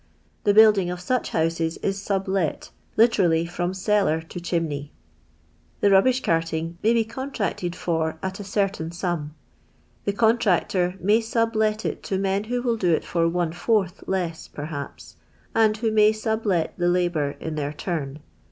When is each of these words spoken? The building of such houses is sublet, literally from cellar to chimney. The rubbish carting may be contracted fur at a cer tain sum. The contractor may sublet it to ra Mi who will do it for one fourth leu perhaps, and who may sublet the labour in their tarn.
The 0.45 0.53
building 0.55 0.89
of 0.89 0.99
such 0.99 1.29
houses 1.29 1.77
is 1.83 2.01
sublet, 2.01 2.71
literally 2.97 3.45
from 3.45 3.71
cellar 3.71 4.19
to 4.19 4.39
chimney. 4.39 4.91
The 5.81 5.91
rubbish 5.91 6.21
carting 6.23 6.79
may 6.81 6.93
be 6.93 7.03
contracted 7.05 7.75
fur 7.75 8.17
at 8.23 8.39
a 8.39 8.43
cer 8.43 8.67
tain 8.67 8.89
sum. 8.91 9.35
The 10.05 10.13
contractor 10.13 10.95
may 10.99 11.21
sublet 11.21 11.85
it 11.85 12.01
to 12.05 12.15
ra 12.15 12.39
Mi 12.39 12.47
who 12.47 12.63
will 12.63 12.77
do 12.77 12.91
it 12.91 13.05
for 13.05 13.29
one 13.29 13.51
fourth 13.51 14.03
leu 14.07 14.31
perhaps, 14.51 15.17
and 15.53 15.77
who 15.77 15.91
may 15.91 16.11
sublet 16.13 16.73
the 16.77 16.87
labour 16.89 17.35
in 17.39 17.53
their 17.53 17.71
tarn. 17.71 18.21